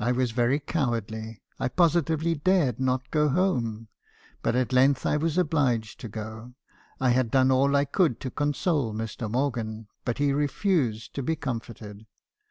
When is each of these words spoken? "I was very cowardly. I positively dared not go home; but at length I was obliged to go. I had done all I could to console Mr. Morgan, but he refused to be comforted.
"I 0.00 0.12
was 0.12 0.30
very 0.30 0.58
cowardly. 0.58 1.42
I 1.60 1.68
positively 1.68 2.34
dared 2.34 2.80
not 2.80 3.10
go 3.10 3.28
home; 3.28 3.88
but 4.40 4.56
at 4.56 4.72
length 4.72 5.04
I 5.04 5.18
was 5.18 5.36
obliged 5.36 6.00
to 6.00 6.08
go. 6.08 6.54
I 6.98 7.10
had 7.10 7.30
done 7.30 7.50
all 7.50 7.76
I 7.76 7.84
could 7.84 8.18
to 8.20 8.30
console 8.30 8.94
Mr. 8.94 9.30
Morgan, 9.30 9.88
but 10.06 10.16
he 10.16 10.32
refused 10.32 11.14
to 11.16 11.22
be 11.22 11.36
comforted. 11.36 12.06